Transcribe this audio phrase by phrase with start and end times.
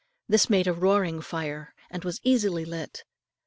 [0.27, 3.03] This made a roaring fire, and was easily lit.